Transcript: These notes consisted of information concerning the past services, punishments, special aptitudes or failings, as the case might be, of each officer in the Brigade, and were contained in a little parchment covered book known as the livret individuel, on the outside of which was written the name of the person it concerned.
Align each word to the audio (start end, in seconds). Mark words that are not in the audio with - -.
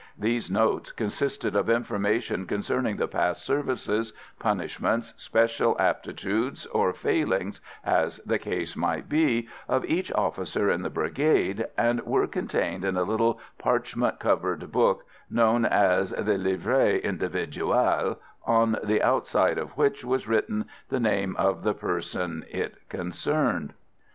These 0.17 0.49
notes 0.49 0.91
consisted 0.91 1.55
of 1.55 1.69
information 1.69 2.47
concerning 2.47 2.97
the 2.97 3.07
past 3.07 3.45
services, 3.45 4.13
punishments, 4.39 5.13
special 5.15 5.75
aptitudes 5.79 6.65
or 6.65 6.91
failings, 6.91 7.61
as 7.83 8.17
the 8.25 8.39
case 8.39 8.75
might 8.75 9.07
be, 9.07 9.47
of 9.69 9.85
each 9.85 10.11
officer 10.13 10.71
in 10.71 10.81
the 10.81 10.89
Brigade, 10.89 11.67
and 11.77 12.01
were 12.01 12.25
contained 12.25 12.83
in 12.83 12.97
a 12.97 13.03
little 13.03 13.39
parchment 13.59 14.19
covered 14.19 14.71
book 14.71 15.05
known 15.29 15.65
as 15.65 16.09
the 16.09 16.33
livret 16.39 17.03
individuel, 17.03 18.17
on 18.43 18.77
the 18.83 19.03
outside 19.03 19.59
of 19.59 19.77
which 19.77 20.03
was 20.03 20.27
written 20.27 20.65
the 20.89 20.99
name 20.99 21.35
of 21.35 21.61
the 21.61 21.75
person 21.75 22.43
it 22.49 22.89
concerned. 22.89 23.75